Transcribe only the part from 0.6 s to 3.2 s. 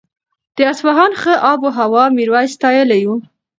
اصفهان ښه آب و هوا میرویس ستایلې وه.